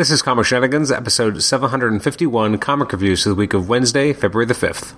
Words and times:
This 0.00 0.10
is 0.10 0.22
Comic 0.22 0.46
Shenanigans, 0.46 0.90
episode 0.90 1.42
751, 1.42 2.56
comic 2.56 2.90
reviews 2.90 3.24
for 3.24 3.28
the 3.28 3.34
week 3.34 3.52
of 3.52 3.68
Wednesday, 3.68 4.14
February 4.14 4.46
the 4.46 4.54
5th. 4.54 4.94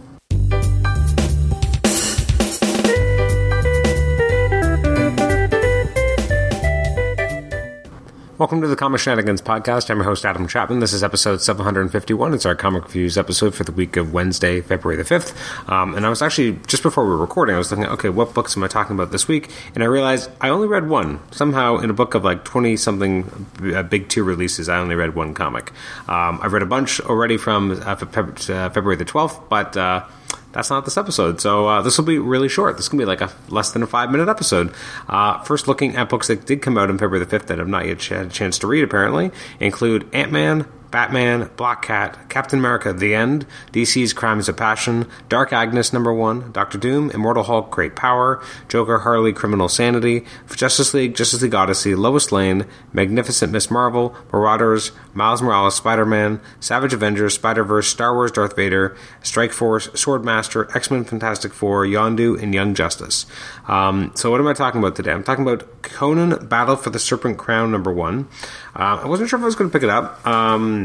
Welcome 8.43 8.61
to 8.63 8.67
the 8.67 8.75
Comic 8.75 9.01
Shenanigans 9.01 9.41
podcast. 9.41 9.89
I'm 9.89 9.99
your 9.99 10.05
host, 10.05 10.27
Adam 10.27 10.49
Chapman. 10.49 10.81
This 10.81 10.93
is 10.93 11.05
episode 11.05 11.41
751. 11.41 12.35
It's 12.35 12.45
our 12.45 12.57
comic 12.57 12.83
reviews 12.83 13.17
episode 13.17 13.55
for 13.55 13.63
the 13.63 13.71
week 13.71 13.97
of 13.97 14.13
Wednesday, 14.13 14.61
February 14.61 15.01
the 15.01 15.09
5th. 15.09 15.71
Um, 15.71 15.95
and 15.95 16.05
I 16.05 16.09
was 16.09 16.23
actually, 16.23 16.59
just 16.67 16.83
before 16.83 17.05
we 17.05 17.11
were 17.11 17.19
recording, 17.19 17.55
I 17.55 17.59
was 17.59 17.71
looking, 17.71 17.87
okay, 17.87 18.09
what 18.09 18.35
books 18.35 18.57
am 18.57 18.65
I 18.65 18.67
talking 18.67 18.97
about 18.97 19.13
this 19.13 19.29
week? 19.29 19.49
And 19.77 19.85
I 19.85 19.87
realized 19.87 20.29
I 20.41 20.49
only 20.49 20.67
read 20.67 20.89
one. 20.89 21.21
Somehow, 21.31 21.79
in 21.79 21.89
a 21.89 21.93
book 21.93 22.15
of 22.15 22.25
like 22.25 22.43
20 22.43 22.77
something 22.79 23.47
uh, 23.77 23.85
big 23.85 24.09
two 24.09 24.25
releases, 24.25 24.69
I 24.69 24.79
only 24.79 24.97
read 24.97 25.15
one 25.15 25.35
comic. 25.35 25.71
Um, 26.09 26.41
I've 26.43 26.53
read 26.53 26.63
a 26.63 26.67
bunch 26.67 26.99
already 26.99 27.37
from 27.37 27.71
uh, 27.71 27.95
February 27.95 28.97
the 28.97 29.05
12th, 29.05 29.49
but. 29.51 29.77
Uh, 29.77 30.05
that's 30.53 30.71
not 30.71 30.85
this 30.85 30.97
episode. 30.97 31.41
So 31.41 31.67
uh, 31.67 31.83
this 31.83 31.99
will 31.99 32.05
be 32.05 32.19
really 32.19 32.49
short. 32.49 32.77
This 32.77 32.89
can 32.89 32.99
be 32.99 33.05
like 33.05 33.21
a 33.21 33.31
less 33.49 33.73
than 33.73 33.83
a 33.83 33.87
five 33.87 34.11
minute 34.11 34.29
episode. 34.29 34.73
Uh, 35.09 35.43
first, 35.43 35.67
looking 35.69 35.97
at 35.97 36.09
books 36.09 36.29
that 36.29 36.47
did 36.47 36.63
come 36.63 36.79
out 36.79 36.91
on 36.91 36.99
February 36.99 37.25
the 37.25 37.39
5th 37.39 37.47
that 37.47 37.61
I've 37.61 37.69
not 37.69 37.87
yet 37.87 38.03
had 38.05 38.27
a 38.27 38.31
chance 38.31 38.59
to 38.61 38.67
read, 38.67 38.85
apparently, 38.85 39.31
include 39.61 40.09
Ant 40.15 40.33
Man, 40.33 40.67
Batman, 40.93 41.51
Black 41.57 41.83
Cat, 41.83 42.29
Captain 42.29 42.59
America: 42.59 42.93
The 42.93 43.15
End, 43.15 43.47
DC's 43.73 44.13
Crimes 44.13 44.49
of 44.49 44.57
Passion, 44.57 45.09
Dark 45.29 45.53
Agnes 45.53 45.93
Number 45.93 46.13
One, 46.13 46.53
Doctor 46.53 46.79
Doom, 46.79 47.11
Immortal 47.11 47.45
Hulk: 47.45 47.71
Great 47.71 47.97
Power, 47.97 48.41
Joker: 48.69 48.99
Harley: 48.99 49.33
Criminal 49.33 49.69
Sanity, 49.69 50.25
Justice 50.55 50.95
League: 50.95 51.17
Justice 51.17 51.43
League 51.43 51.55
Odyssey, 51.55 51.95
Lois 51.95 52.31
Lane, 52.31 52.67
Magnificent 52.93 53.51
Miss 53.51 53.71
Marvel, 53.71 54.15
Marauders, 54.33 54.93
Miles 55.15 55.43
Morales: 55.43 55.75
Spider 55.75 56.05
Man, 56.05 56.41
Savage 56.61 56.93
Avengers, 56.93 57.35
Spider 57.35 57.65
Verse, 57.65 57.89
Star 57.89 58.15
Wars: 58.15 58.31
Darth 58.31 58.55
Vader, 58.55 58.95
Strike 59.23 59.53
Force, 59.53 59.89
Swordmaster, 59.89 60.75
X 60.77 60.91
Men: 60.91 61.05
Fantastic 61.05 61.55
Four, 61.55 61.87
Yondu, 61.87 62.41
and 62.41 62.55
Young 62.55 62.75
Justice. 62.75 63.25
Um, 63.67 64.13
so 64.15 64.31
what 64.31 64.41
am 64.41 64.47
I 64.47 64.53
talking 64.53 64.79
about 64.79 64.95
today? 64.95 65.13
I'm 65.13 65.25
talking 65.25 65.49
about 65.49 65.83
Conan: 65.83 66.47
Battle 66.49 66.77
for 66.77 66.91
the 66.91 66.99
Serpent 66.99 67.39
Crown 67.39 67.73
Number 67.73 67.91
One. 67.91 68.29
Uh, 68.77 69.01
I 69.03 69.07
wasn't 69.07 69.31
sure 69.31 69.39
if 69.39 69.43
I 69.43 69.47
was 69.47 69.55
going 69.55 69.71
to 69.71 69.73
pick 69.73 69.83
it 69.83 69.91
up. 69.91 70.27
Um, 70.27 70.82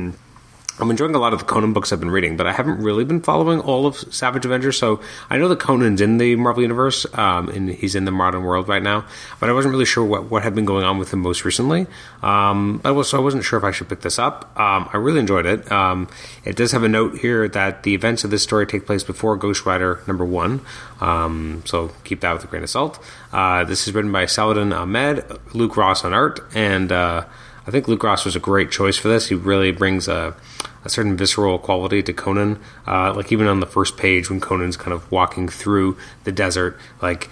I'm 0.80 0.92
enjoying 0.92 1.16
a 1.16 1.20
lot 1.20 1.34
of 1.34 1.40
the 1.40 1.45
Conan 1.45 1.73
books 1.73 1.92
I've 1.92 2.00
been 2.00 2.12
reading, 2.12 2.38
but 2.38 2.45
I 2.45 2.52
haven't 2.52 2.84
really 2.84 3.03
been 3.03 3.22
following 3.22 3.59
all 3.59 3.88
of 3.88 3.95
Savage 3.95 4.45
Avengers. 4.45 4.78
So 4.78 5.02
I 5.28 5.38
know 5.38 5.48
that 5.48 5.59
Conan's 5.59 6.02
in 6.02 6.20
the 6.20 6.36
Marvel 6.36 6.62
Universe, 6.62 7.08
um, 7.16 7.50
and 7.50 7.70
he's 7.70 7.95
in 7.95 8.06
the 8.06 8.12
modern 8.12 8.44
world 8.44 8.67
right 8.67 8.84
now, 8.84 9.06
but 9.39 9.50
I 9.50 9.54
wasn't 9.54 9.72
really 9.72 9.86
sure 9.86 10.06
what, 10.06 10.26
what 10.26 10.44
had 10.44 10.54
been 10.54 10.66
going 10.66 10.86
on 10.86 11.00
with 11.00 11.12
him 11.12 11.20
most 11.20 11.45
recently. 11.45 11.88
Um, 12.22 12.80
so 12.84 13.17
I 13.17 13.22
wasn't 13.22 13.44
sure 13.44 13.58
if 13.58 13.66
I 13.66 13.72
should 13.72 13.89
pick 13.89 14.02
this 14.02 14.20
up. 14.20 14.56
Um, 14.59 14.88
I 14.94 14.98
really 14.98 15.20
enjoyed 15.20 15.48
it. 15.48 15.72
Um, 15.72 16.08
it 16.45 16.56
does 16.56 16.73
have 16.73 16.84
a 16.84 16.89
note 16.89 17.17
here 17.17 17.48
that 17.48 17.82
the 17.82 17.95
events 17.95 18.23
of 18.23 18.30
this 18.30 18.44
story 18.44 18.67
take 18.67 18.86
place 18.86 19.04
before 19.04 19.36
Ghost 19.36 19.66
Rider 19.66 20.02
number 20.06 20.26
one, 20.26 20.61
um, 21.02 21.64
so 21.66 21.92
keep 22.04 22.22
that 22.22 22.34
with 22.34 22.44
a 22.44 22.48
grain 22.48 22.61
of 22.61 22.70
salt. 22.70 23.04
Uh, 23.34 23.64
this 23.64 23.88
is 23.88 23.95
written 23.95 24.11
by 24.11 24.28
Saladin 24.28 24.72
Ahmed, 24.73 25.26
Luke 25.56 25.76
Ross 25.76 26.06
on 26.06 26.14
art, 26.14 26.39
and 26.54 26.92
uh, 26.92 27.26
I 27.68 27.72
think 27.72 27.88
Luke 27.88 28.04
Ross 28.04 28.23
was 28.23 28.36
a 28.36 28.40
great 28.40 28.72
choice 28.72 28.98
for 28.98 29.10
this. 29.10 29.28
He 29.28 29.36
really 29.36 29.72
brings 29.72 30.08
a, 30.08 30.34
a 30.86 30.90
certain 30.90 31.18
visceral 31.18 31.60
quality 31.60 32.02
to 32.02 32.14
Conan. 32.14 32.60
Uh, 32.88 33.14
like 33.14 33.32
even 33.32 33.46
on 33.46 33.60
the 33.60 33.66
first 33.66 33.98
page 33.98 34.30
when 34.30 34.40
Conan's 34.40 34.78
kind 34.78 34.94
of 34.94 35.12
walking 35.12 35.50
through 35.50 35.98
the 36.23 36.32
desert, 36.32 36.80
like 37.02 37.30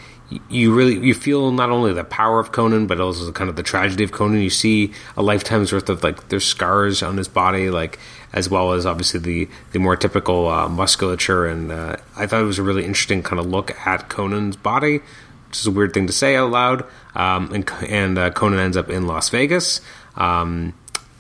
you 0.49 0.73
really 0.73 0.97
you 1.05 1.13
feel 1.13 1.51
not 1.51 1.69
only 1.69 1.93
the 1.93 2.03
power 2.03 2.39
of 2.39 2.51
Conan 2.51 2.87
but 2.87 2.99
also 2.99 3.25
the 3.25 3.31
kind 3.31 3.49
of 3.49 3.55
the 3.55 3.63
tragedy 3.63 4.03
of 4.03 4.11
Conan. 4.11 4.41
You 4.41 4.49
see 4.49 4.91
a 5.15 5.23
lifetime's 5.23 5.71
worth 5.71 5.87
of 5.87 6.03
like 6.03 6.27
there's 6.27 6.45
scars 6.45 7.01
on 7.01 7.15
his 7.15 7.29
body, 7.29 7.69
like 7.69 7.97
as 8.33 8.49
well 8.49 8.73
as 8.73 8.85
obviously 8.85 9.21
the 9.21 9.47
the 9.71 9.79
more 9.79 9.95
typical 9.95 10.49
uh, 10.49 10.67
musculature. 10.67 11.45
And 11.45 11.71
uh, 11.71 11.95
I 12.17 12.27
thought 12.27 12.41
it 12.41 12.45
was 12.45 12.59
a 12.59 12.63
really 12.63 12.83
interesting 12.83 13.23
kind 13.23 13.39
of 13.39 13.45
look 13.45 13.71
at 13.87 14.09
Conan's 14.09 14.57
body. 14.57 14.99
Which 15.47 15.61
is 15.61 15.67
a 15.67 15.71
weird 15.71 15.93
thing 15.93 16.07
to 16.07 16.11
say 16.11 16.35
out 16.35 16.51
loud. 16.51 16.85
Um, 17.13 17.53
and 17.53 17.71
and 17.87 18.17
uh, 18.17 18.31
Conan 18.31 18.59
ends 18.59 18.75
up 18.75 18.89
in 18.89 19.07
Las 19.07 19.29
Vegas. 19.29 19.79
Um, 20.15 20.73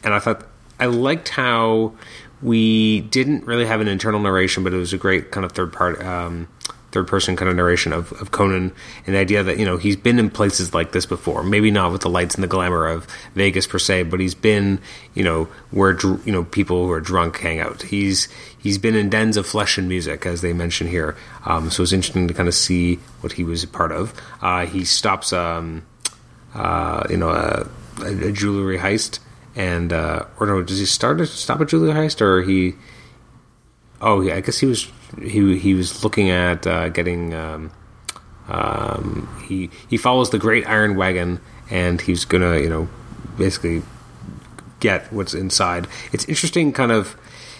and 0.03 0.13
I 0.13 0.19
thought 0.19 0.45
I 0.79 0.85
liked 0.87 1.29
how 1.29 1.93
we 2.41 3.01
didn't 3.01 3.45
really 3.45 3.65
have 3.65 3.81
an 3.81 3.87
internal 3.87 4.19
narration, 4.19 4.63
but 4.63 4.73
it 4.73 4.77
was 4.77 4.93
a 4.93 4.97
great 4.97 5.31
kind 5.31 5.45
of 5.45 5.53
third 5.53 5.73
part, 5.73 6.01
um, 6.03 6.47
third 6.91 7.07
person 7.07 7.35
kind 7.35 7.49
of 7.49 7.55
narration 7.55 7.91
of, 7.91 8.11
of 8.21 8.31
Conan, 8.31 8.71
and 9.05 9.15
the 9.15 9.19
idea 9.19 9.41
that 9.43 9.57
you 9.57 9.65
know 9.65 9.77
he's 9.77 9.95
been 9.95 10.19
in 10.19 10.29
places 10.29 10.73
like 10.73 10.91
this 10.91 11.05
before. 11.05 11.43
Maybe 11.43 11.71
not 11.71 11.91
with 11.91 12.01
the 12.01 12.09
lights 12.09 12.35
and 12.35 12.43
the 12.43 12.47
glamour 12.47 12.87
of 12.87 13.07
Vegas 13.35 13.67
per 13.67 13.79
se, 13.79 14.03
but 14.03 14.19
he's 14.19 14.35
been 14.35 14.79
you 15.13 15.23
know 15.23 15.45
where 15.71 15.97
you 15.99 16.31
know 16.31 16.43
people 16.43 16.85
who 16.85 16.91
are 16.91 17.01
drunk 17.01 17.39
hang 17.39 17.59
out. 17.59 17.83
He's 17.83 18.27
he's 18.57 18.77
been 18.77 18.95
in 18.95 19.09
dens 19.09 19.37
of 19.37 19.47
flesh 19.47 19.77
and 19.77 19.87
music, 19.87 20.25
as 20.25 20.41
they 20.41 20.53
mention 20.53 20.87
here. 20.87 21.15
Um, 21.45 21.71
so 21.71 21.83
it's 21.83 21.93
interesting 21.93 22.27
to 22.27 22.33
kind 22.33 22.47
of 22.47 22.53
see 22.53 22.97
what 23.21 23.33
he 23.33 23.43
was 23.43 23.63
a 23.63 23.67
part 23.67 23.91
of. 23.91 24.13
Uh, 24.41 24.65
he 24.65 24.85
stops, 24.85 25.33
um, 25.33 25.83
uh, 26.53 27.03
you 27.09 27.17
know. 27.17 27.29
a, 27.29 27.67
a 28.01 28.31
jewelry 28.31 28.77
heist 28.77 29.19
and 29.55 29.93
uh, 29.93 30.25
or 30.39 30.47
no, 30.47 30.61
does 30.61 30.79
he 30.79 30.85
start 30.85 31.17
to 31.19 31.25
stop 31.25 31.61
a 31.61 31.65
jewelry 31.65 31.93
heist, 31.93 32.21
or 32.21 32.41
he? 32.41 32.73
Oh, 34.01 34.19
yeah, 34.21 34.35
I 34.35 34.41
guess 34.41 34.59
he 34.59 34.65
was 34.65 34.91
he 35.21 35.57
he 35.57 35.73
was 35.73 36.03
looking 36.03 36.29
at 36.29 36.67
uh, 36.67 36.89
getting. 36.89 37.33
Um, 37.33 37.71
um, 38.47 39.43
he 39.47 39.69
he 39.89 39.97
follows 39.97 40.29
the 40.29 40.37
Great 40.37 40.67
Iron 40.67 40.95
Wagon, 40.95 41.39
and 41.71 42.01
he's 42.01 42.25
gonna 42.25 42.59
you 42.59 42.69
know 42.69 42.89
basically 43.37 43.81
get 44.81 45.11
what's 45.11 45.33
inside. 45.33 45.87
It's 46.11 46.25
interesting, 46.25 46.73
kind 46.73 46.91
of 46.91 47.15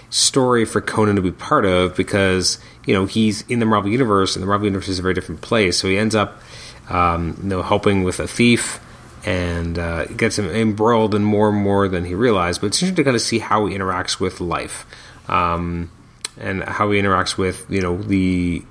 story 0.10 0.66
for 0.66 0.82
Conan 0.82 1.16
to 1.16 1.22
be 1.22 1.32
part 1.32 1.66
of 1.66 1.96
because 1.96 2.60
you 2.86 2.94
know 2.94 3.06
he's 3.06 3.44
in 3.44 3.60
the 3.60 3.66
Marvel 3.66 3.90
universe, 3.90 4.36
and 4.36 4.44
the 4.44 4.48
Marvel 4.48 4.66
universe 4.66 4.90
is 4.90 5.00
a 5.00 5.02
very 5.02 5.14
different 5.14 5.40
place. 5.42 5.80
So 5.80 5.88
he 5.88 5.98
ends 5.98 6.14
up 6.14 6.42
um, 6.90 7.40
you 7.42 7.48
know 7.48 7.62
helping 7.62 8.04
with 8.04 8.20
a 8.20 8.28
thief 8.28 8.82
and 9.26 9.80
uh, 9.80 10.06
gets 10.06 10.38
him 10.38 10.46
embroiled 10.50 11.16
in 11.16 11.24
more 11.24 11.50
and 11.50 11.58
more 11.58 11.88
than 11.88 12.06
he 12.06 12.14
realized. 12.14 12.62
But 12.62 12.68
it's 12.68 12.78
interesting 12.78 12.96
to 12.98 13.04
kind 13.04 13.16
of 13.16 13.22
see 13.22 13.40
how 13.40 13.66
he 13.66 13.76
interacts 13.76 14.20
with 14.20 14.40
life, 14.40 14.86
um, 15.28 15.92
and 16.40 16.64
how 16.64 16.92
he 16.92 17.02
interacts 17.02 17.38
with 17.38 17.66
you 17.70 17.82
know 17.82 17.98
the 17.98 18.64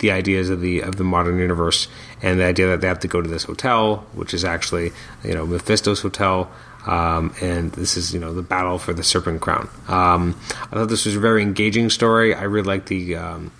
the 0.00 0.10
ideas 0.10 0.50
of 0.50 0.60
the 0.60 0.80
of 0.80 0.96
the 0.96 1.04
modern 1.04 1.38
universe, 1.38 1.86
and 2.22 2.40
the 2.40 2.44
idea 2.44 2.66
that 2.66 2.80
they 2.80 2.88
have 2.88 3.00
to 3.00 3.08
go 3.08 3.22
to 3.22 3.28
this 3.28 3.44
hotel, 3.44 4.06
which 4.12 4.34
is 4.34 4.44
actually 4.44 4.90
you 5.24 5.32
know 5.32 5.46
Mephisto's 5.46 6.00
hotel. 6.00 6.50
Um, 6.86 7.34
and 7.42 7.72
this 7.72 7.98
is, 7.98 8.14
you 8.14 8.18
know, 8.18 8.32
the 8.32 8.40
battle 8.40 8.78
for 8.78 8.94
the 8.94 9.02
Serpent 9.02 9.42
Crown. 9.42 9.68
Um, 9.86 10.34
I 10.62 10.76
thought 10.76 10.88
this 10.88 11.04
was 11.04 11.14
a 11.14 11.20
very 11.20 11.42
engaging 11.42 11.90
story. 11.90 12.34
I 12.34 12.44
really 12.44 12.66
liked 12.66 12.86
the 12.86 13.16
um, 13.16 13.52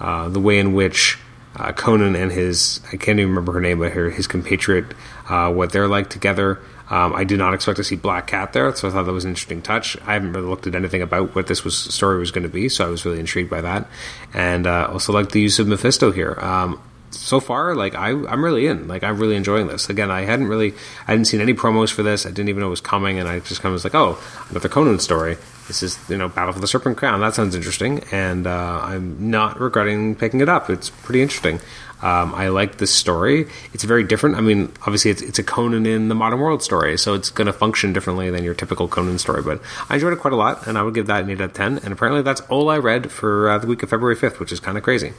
uh, 0.00 0.28
the 0.28 0.40
way 0.40 0.58
in 0.58 0.74
which 0.74 1.16
uh, 1.56 1.72
Conan 1.72 2.14
and 2.14 2.30
his 2.30 2.80
I 2.92 2.96
can't 2.96 3.18
even 3.18 3.30
remember 3.30 3.52
her 3.52 3.60
name, 3.60 3.78
but 3.78 3.92
her 3.92 4.10
his 4.10 4.26
compatriot, 4.26 4.94
uh, 5.28 5.52
what 5.52 5.72
they're 5.72 5.88
like 5.88 6.10
together. 6.10 6.60
Um, 6.88 7.14
I 7.14 7.24
did 7.24 7.38
not 7.38 7.52
expect 7.52 7.78
to 7.78 7.84
see 7.84 7.96
Black 7.96 8.28
Cat 8.28 8.52
there, 8.52 8.72
so 8.76 8.86
I 8.86 8.92
thought 8.92 9.04
that 9.04 9.12
was 9.12 9.24
an 9.24 9.30
interesting 9.30 9.60
touch. 9.60 9.96
I 10.06 10.12
haven't 10.12 10.32
really 10.32 10.46
looked 10.46 10.68
at 10.68 10.74
anything 10.76 11.02
about 11.02 11.34
what 11.34 11.48
this 11.48 11.64
was 11.64 11.76
story 11.76 12.18
was 12.18 12.30
going 12.30 12.44
to 12.44 12.48
be, 12.48 12.68
so 12.68 12.86
I 12.86 12.88
was 12.88 13.04
really 13.04 13.18
intrigued 13.18 13.50
by 13.50 13.60
that, 13.60 13.88
and 14.32 14.66
uh, 14.66 14.88
also 14.92 15.12
like 15.12 15.32
the 15.32 15.40
use 15.40 15.58
of 15.58 15.66
Mephisto 15.66 16.12
here. 16.12 16.38
Um, 16.40 16.80
so 17.10 17.40
far, 17.40 17.74
like 17.74 17.94
I, 17.94 18.10
I'm 18.10 18.44
really 18.44 18.66
in. 18.66 18.86
Like 18.86 19.02
I'm 19.02 19.18
really 19.18 19.36
enjoying 19.36 19.66
this. 19.66 19.88
Again, 19.88 20.10
I 20.10 20.22
hadn't 20.22 20.46
really, 20.48 20.74
I 21.08 21.12
hadn't 21.12 21.24
seen 21.24 21.40
any 21.40 21.54
promos 21.54 21.92
for 21.92 22.02
this. 22.02 22.26
I 22.26 22.30
didn't 22.30 22.50
even 22.50 22.60
know 22.60 22.68
it 22.68 22.70
was 22.70 22.80
coming, 22.80 23.18
and 23.18 23.28
I 23.28 23.40
just 23.40 23.62
kind 23.62 23.70
of 23.70 23.74
was 23.74 23.84
like, 23.84 23.94
oh, 23.94 24.22
another 24.50 24.68
Conan 24.68 24.98
story. 24.98 25.38
This 25.66 25.82
is, 25.82 25.98
you 26.08 26.16
know, 26.16 26.28
Battle 26.28 26.52
for 26.52 26.60
the 26.60 26.66
Serpent 26.66 26.96
Crown. 26.96 27.20
That 27.20 27.34
sounds 27.34 27.54
interesting, 27.54 28.04
and 28.12 28.46
uh, 28.46 28.80
I'm 28.82 29.30
not 29.30 29.60
regretting 29.60 30.14
picking 30.14 30.40
it 30.40 30.48
up. 30.48 30.70
It's 30.70 30.90
pretty 30.90 31.22
interesting. 31.22 31.60
Um, 32.06 32.36
I 32.36 32.50
like 32.50 32.78
this 32.78 32.92
story. 32.92 33.48
It's 33.72 33.82
very 33.82 34.04
different. 34.04 34.36
I 34.36 34.40
mean, 34.40 34.72
obviously, 34.82 35.10
it's, 35.10 35.22
it's 35.22 35.40
a 35.40 35.42
Conan 35.42 35.86
in 35.86 36.06
the 36.06 36.14
modern 36.14 36.38
world 36.38 36.62
story, 36.62 36.96
so 36.96 37.14
it's 37.14 37.30
going 37.30 37.46
to 37.46 37.52
function 37.52 37.92
differently 37.92 38.30
than 38.30 38.44
your 38.44 38.54
typical 38.54 38.86
Conan 38.86 39.18
story. 39.18 39.42
But 39.42 39.60
I 39.90 39.94
enjoyed 39.94 40.12
it 40.12 40.20
quite 40.20 40.32
a 40.32 40.36
lot, 40.36 40.68
and 40.68 40.78
I 40.78 40.84
would 40.84 40.94
give 40.94 41.08
that 41.08 41.24
an 41.24 41.30
8 41.30 41.40
out 41.40 41.44
of 41.46 41.52
10. 41.54 41.78
And 41.78 41.92
apparently, 41.92 42.22
that's 42.22 42.42
all 42.42 42.70
I 42.70 42.78
read 42.78 43.10
for 43.10 43.50
uh, 43.50 43.58
the 43.58 43.66
week 43.66 43.82
of 43.82 43.90
February 43.90 44.14
5th, 44.14 44.38
which 44.38 44.52
is 44.52 44.60
kind 44.60 44.78
of 44.78 44.84
crazy. 44.84 45.14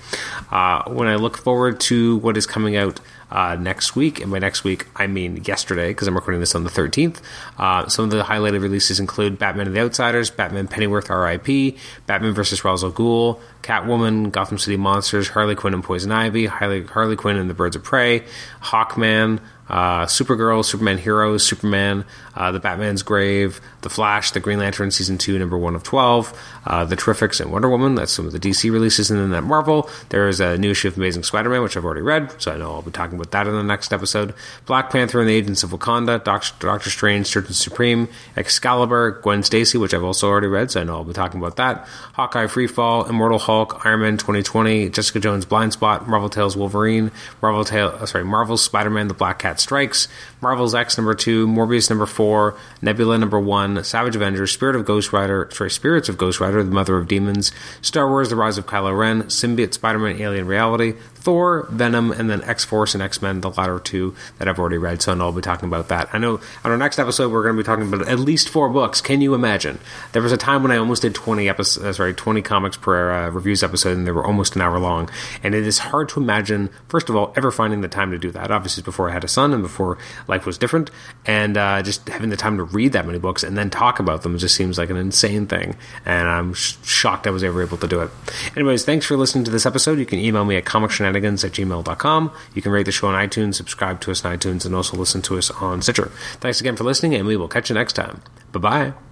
Uh, 0.49 0.83
when 0.89 1.09
I 1.09 1.15
look 1.15 1.37
forward 1.37 1.81
to 1.81 2.17
what 2.19 2.37
is 2.37 2.45
coming 2.45 2.77
out 2.77 3.01
uh, 3.31 3.55
next 3.55 3.95
week. 3.95 4.21
And 4.21 4.31
by 4.31 4.39
next 4.39 4.63
week, 4.63 4.87
I 4.95 5.07
mean 5.07 5.43
yesterday, 5.43 5.89
because 5.89 6.07
I'm 6.07 6.15
recording 6.15 6.39
this 6.39 6.55
on 6.55 6.63
the 6.63 6.69
13th. 6.69 7.21
Uh, 7.57 7.87
some 7.87 8.05
of 8.05 8.11
the 8.11 8.23
highlighted 8.23 8.61
releases 8.61 8.99
include 8.99 9.37
Batman 9.37 9.67
and 9.67 9.75
the 9.75 9.81
Outsiders, 9.81 10.29
Batman 10.29 10.67
Pennyworth 10.67 11.09
R.I.P., 11.09 11.77
Batman 12.05 12.33
vs. 12.33 12.63
Ra's 12.63 12.83
al 12.83 12.91
Ghul, 12.91 13.39
Catwoman, 13.63 14.31
Gotham 14.31 14.57
City 14.57 14.77
Monsters, 14.77 15.29
Harley 15.29 15.55
Quinn 15.55 15.73
and 15.73 15.83
Poison 15.83 16.11
Ivy, 16.11 16.45
Harley, 16.45 16.76
Harley 16.81 17.15
Quinn 17.15 17.37
and 17.37 17.49
the 17.49 17.53
Birds 17.53 17.75
of 17.75 17.83
Prey, 17.83 18.25
Hawkman, 18.61 19.39
uh, 19.69 20.05
Supergirl, 20.05 20.63
Superman 20.63 20.97
Heroes, 20.97 21.43
Superman, 21.43 22.05
uh, 22.35 22.51
The 22.51 22.59
Batman's 22.59 23.03
Grave, 23.03 23.59
The 23.81 23.89
Flash, 23.89 24.31
The 24.31 24.39
Green 24.39 24.59
Lantern 24.59 24.91
Season 24.91 25.17
2, 25.17 25.39
number 25.39 25.57
1 25.57 25.75
of 25.75 25.83
12, 25.83 26.59
uh, 26.65 26.85
The 26.85 26.95
Terrifics, 26.95 27.41
and 27.41 27.51
Wonder 27.51 27.69
Woman. 27.69 27.95
That's 27.95 28.11
some 28.11 28.25
of 28.25 28.31
the 28.31 28.39
DC 28.39 28.71
releases. 28.71 29.11
And 29.11 29.19
then 29.19 29.31
that 29.31 29.43
Marvel, 29.43 29.89
there 30.09 30.27
is 30.27 30.39
a 30.39 30.57
new 30.57 30.71
issue 30.71 30.87
of 30.87 30.97
Amazing 30.97 31.23
Spider 31.23 31.49
Man, 31.49 31.61
which 31.63 31.75
I've 31.75 31.85
already 31.85 32.01
read, 32.01 32.41
so 32.41 32.51
I 32.51 32.57
know 32.57 32.73
I'll 32.73 32.81
be 32.81 32.91
talking 32.91 33.15
about 33.15 33.31
that 33.31 33.47
in 33.47 33.53
the 33.53 33.63
next 33.63 33.91
episode. 33.91 34.33
Black 34.65 34.89
Panther 34.89 35.19
and 35.19 35.29
the 35.29 35.33
Agents 35.33 35.63
of 35.63 35.71
Wakanda, 35.71 36.23
Doctor, 36.23 36.53
Doctor 36.59 36.89
Strange, 36.89 37.27
Surgeon 37.27 37.53
Supreme, 37.53 38.07
Excalibur, 38.35 39.19
Gwen 39.23 39.43
Stacy, 39.43 39.77
which 39.77 39.93
I've 39.93 40.03
also 40.03 40.27
already 40.27 40.47
read, 40.47 40.71
so 40.71 40.81
I 40.81 40.83
know 40.83 40.95
I'll 40.95 41.03
be 41.03 41.13
talking 41.13 41.39
about 41.39 41.57
that. 41.57 41.87
Hawkeye 42.13 42.45
Freefall, 42.45 43.09
Immortal 43.09 43.39
Hulk, 43.39 43.85
Iron 43.85 44.01
Man 44.01 44.17
2020, 44.17 44.89
Jessica 44.89 45.19
Jones 45.19 45.45
Blind 45.45 45.73
Spot, 45.73 46.07
Marvel 46.07 46.29
Tales 46.29 46.55
Wolverine, 46.55 47.11
Marvel 47.41 47.65
Tale, 47.65 47.89
uh, 47.99 48.05
sorry, 48.05 48.23
Marvel's 48.23 48.63
Spider 48.63 48.89
Man 48.89 49.07
The 49.07 49.13
Black 49.13 49.39
Cat 49.39 49.56
Strikes, 49.59 50.07
Marvel's 50.41 50.75
X 50.75 50.97
number 50.97 51.13
two, 51.13 51.47
Morbius 51.47 51.89
number 51.89 52.05
four, 52.05 52.55
Nebula 52.81 53.17
number 53.17 53.39
one, 53.39 53.83
Savage 53.83 54.15
Avengers, 54.15 54.51
Spirit 54.51 54.75
of 54.75 54.85
Ghost 54.85 55.13
Rider, 55.13 55.49
sorry, 55.51 55.71
Spirits 55.71 56.09
of 56.09 56.17
Ghost 56.17 56.39
Rider, 56.39 56.63
The 56.63 56.71
Mother 56.71 56.97
of 56.97 57.07
Demons, 57.07 57.51
Star 57.81 58.07
Wars 58.09 58.29
The 58.29 58.35
Rise 58.35 58.57
of 58.57 58.65
Kylo 58.65 58.97
Ren, 58.97 59.23
Symbiote 59.23 59.73
Spider 59.73 59.99
Man 59.99 60.21
Alien 60.21 60.47
Reality, 60.47 60.93
Thor, 61.27 61.67
Venom, 61.69 62.13
and 62.13 62.29
then 62.29 62.41
X 62.45 62.63
Force 62.63 62.93
and 62.93 63.03
X 63.03 63.21
Men, 63.21 63.41
the 63.41 63.49
latter 63.49 63.79
two 63.79 64.15
that 64.37 64.47
I've 64.47 64.59
already 64.59 64.77
read, 64.77 65.01
so 65.01 65.11
I'll 65.11 65.33
be 65.33 65.41
talking 65.41 65.67
about 65.67 65.89
that. 65.89 66.07
I 66.13 66.19
know 66.19 66.39
on 66.63 66.71
our 66.71 66.77
next 66.77 66.99
episode 66.99 67.33
we're 67.33 67.43
going 67.43 67.53
to 67.53 67.61
be 67.61 67.65
talking 67.65 67.85
about 67.85 68.07
at 68.07 68.17
least 68.17 68.47
four 68.47 68.69
books. 68.69 69.01
Can 69.01 69.19
you 69.19 69.33
imagine? 69.33 69.77
There 70.13 70.21
was 70.21 70.31
a 70.31 70.37
time 70.37 70.63
when 70.63 70.71
I 70.71 70.77
almost 70.77 71.01
did 71.01 71.13
20 71.13 71.49
episodes, 71.49 71.85
uh, 71.85 71.91
sorry, 71.91 72.13
20 72.13 72.41
comics 72.43 72.77
per 72.77 73.11
uh, 73.11 73.29
reviews 73.29 73.61
episode, 73.61 73.97
and 73.97 74.07
they 74.07 74.13
were 74.13 74.25
almost 74.25 74.55
an 74.55 74.61
hour 74.61 74.79
long. 74.79 75.09
And 75.43 75.53
it 75.53 75.67
is 75.67 75.79
hard 75.79 76.07
to 76.09 76.21
imagine, 76.21 76.69
first 76.87 77.09
of 77.09 77.17
all, 77.17 77.33
ever 77.35 77.51
finding 77.51 77.81
the 77.81 77.89
time 77.89 78.11
to 78.11 78.17
do 78.17 78.31
that. 78.31 78.49
Obviously, 78.49 78.81
before 78.81 79.09
I 79.09 79.11
had 79.11 79.25
a 79.25 79.27
son 79.27 79.53
and 79.53 79.61
before 79.61 79.97
life 80.29 80.45
was 80.45 80.57
different, 80.57 80.91
and 81.25 81.57
uh, 81.57 81.81
just 81.83 82.07
having 82.07 82.29
the 82.29 82.37
time 82.37 82.55
to 82.55 82.63
read 82.63 82.93
that 82.93 83.05
many 83.05 83.19
books 83.19 83.43
and 83.43 83.57
then 83.57 83.69
talk 83.69 83.99
about 83.99 84.21
them 84.21 84.37
just 84.37 84.55
seems 84.55 84.77
like 84.77 84.89
an 84.89 84.95
insane 84.95 85.45
thing. 85.45 85.75
And 86.05 86.29
I'm 86.29 86.53
sh- 86.53 86.77
shocked 86.83 87.27
I 87.27 87.31
was 87.31 87.43
ever 87.43 87.61
able 87.61 87.79
to 87.79 87.87
do 87.89 87.99
it. 87.99 88.11
Anyways, 88.55 88.85
thanks 88.85 89.05
for 89.05 89.17
listening 89.17 89.43
to 89.43 89.51
this 89.51 89.65
episode. 89.65 89.99
You 89.99 90.05
can 90.05 90.19
email 90.19 90.45
me 90.45 90.55
at 90.55 90.63
comicshenanigans 90.63 91.16
at 91.43 91.51
gmail.com. 91.51 92.31
You 92.53 92.61
can 92.61 92.71
rate 92.71 92.85
the 92.85 92.91
show 92.91 93.07
on 93.07 93.15
iTunes, 93.15 93.55
subscribe 93.55 94.01
to 94.01 94.11
us 94.11 94.23
on 94.23 94.37
iTunes, 94.37 94.65
and 94.65 94.75
also 94.75 94.97
listen 94.97 95.21
to 95.23 95.37
us 95.37 95.51
on 95.51 95.81
Stitcher. 95.81 96.11
Thanks 96.39 96.61
again 96.61 96.75
for 96.75 96.83
listening, 96.83 97.15
and 97.15 97.25
we 97.27 97.37
will 97.37 97.47
catch 97.47 97.69
you 97.69 97.75
next 97.75 97.93
time. 97.93 98.21
Bye 98.51 98.59
bye. 98.59 99.06